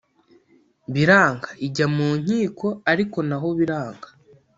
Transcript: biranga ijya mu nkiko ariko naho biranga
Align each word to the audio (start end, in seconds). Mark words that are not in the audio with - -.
biranga 0.93 1.49
ijya 1.67 1.87
mu 1.95 2.07
nkiko 2.21 2.67
ariko 2.91 3.17
naho 3.29 3.47
biranga 3.57 4.07